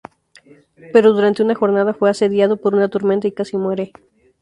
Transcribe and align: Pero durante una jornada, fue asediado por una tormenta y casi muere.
Pero 0.93 1.13
durante 1.13 1.43
una 1.43 1.53
jornada, 1.53 1.93
fue 1.93 2.09
asediado 2.09 2.57
por 2.57 2.73
una 2.73 2.89
tormenta 2.89 3.27
y 3.27 3.33
casi 3.33 3.55
muere. 3.55 3.91